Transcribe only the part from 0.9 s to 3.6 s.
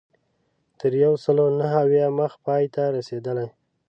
یو سلو نهه اویا مخ پای ته رسېدلې.